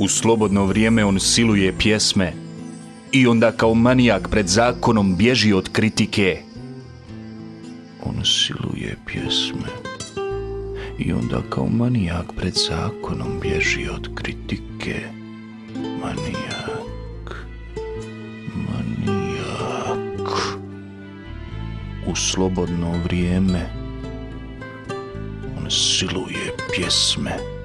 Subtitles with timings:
[0.00, 2.32] U slobodno vrijeme on siluje pjesme
[3.12, 6.38] i onda kao manijak pred zakonom bježi od kritike.
[8.02, 9.68] On siluje pjesme
[10.98, 15.00] i onda kao manijak pred zakonom bježi od kritike.
[15.74, 17.46] Manijak,
[18.54, 20.30] manijak.
[22.06, 23.70] U slobodno vrijeme
[25.58, 27.59] on siluje pjesme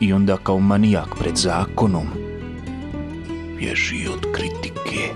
[0.00, 2.06] i onda kao manijak pred zakonom
[3.58, 5.14] bježi od kritike.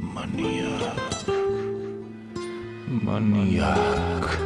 [0.00, 1.26] Manijak,
[3.02, 4.38] manijak,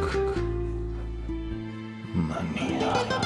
[2.15, 3.25] manijak.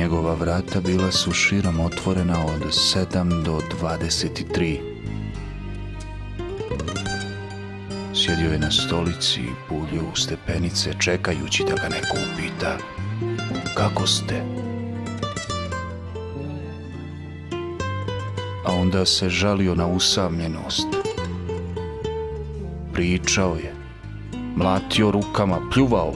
[0.00, 4.78] Njegova vrata bila su širom otvorena od 7 do 23.
[8.14, 12.78] Sjedio je na stolici i pulio u stepenice čekajući da ga neko upita
[13.74, 14.42] Kako ste?
[18.66, 20.88] A onda se žalio na usamljenost.
[22.92, 23.74] Pričao je,
[24.56, 26.14] mlatio rukama, pljuvao.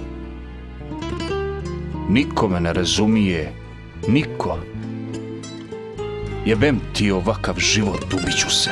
[2.08, 3.63] Niko me ne razumije,
[4.08, 4.58] niko.
[6.46, 8.70] Jebem ti ovakav život, ubiću se.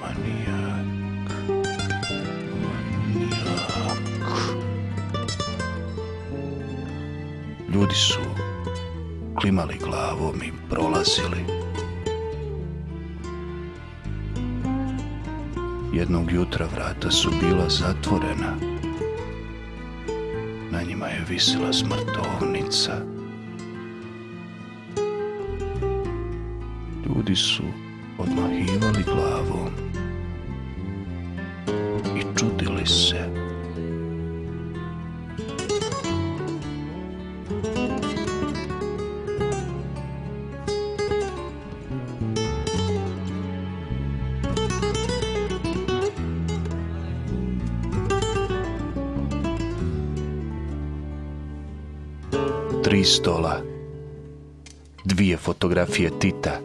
[0.00, 1.32] Manijak,
[2.62, 3.90] manijak.
[7.74, 8.20] Ljudi su
[9.40, 11.44] klimali glavom i prolazili.
[15.92, 18.79] Jednog jutra vrata su bila zatvorena.
[20.80, 22.92] Na njima je visila smrtovnica.
[27.06, 27.62] Ljudi su
[28.18, 29.70] odmahivali glavom
[32.16, 33.39] i čudili se.
[52.90, 53.60] Tri stola,
[55.04, 56.60] dvije fotografije Tita,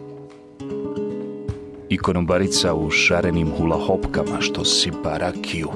[1.88, 5.68] ikonobarica u šarenim hulahopkama što sipa rakiju,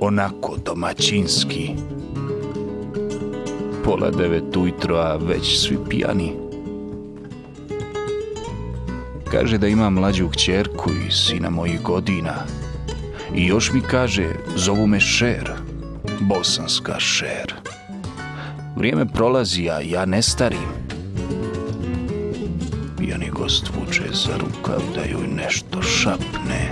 [0.00, 1.70] onako domaćinski.
[3.84, 6.32] Pola devet ujutro, a već svi pijani.
[9.30, 12.34] Kaže da ima mlađu kćerku i sina mojih godina.
[13.34, 15.50] I još mi kaže, zovu me Šer,
[16.20, 17.69] bosanska Šer.
[18.80, 20.68] Vrijeme prolazi, a ja ne starim.
[22.98, 26.70] Pijani gost vuče za rukav da joj nešto šapne.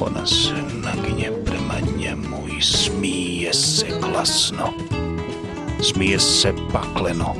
[0.00, 0.52] Ona se
[0.84, 4.72] naginje prema njemu i smije se glasno.
[5.82, 7.34] Smije se pakleno.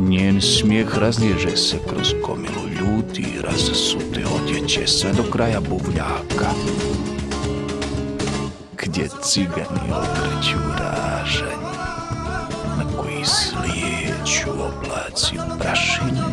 [0.00, 6.50] Njen smijeh razliježe se kroz gomilu ljudi i razasute odjeće sve do kraja buvljaka
[8.92, 11.64] где цыган елка чуражень.
[12.76, 16.31] Мы куисли, чего платим прошили.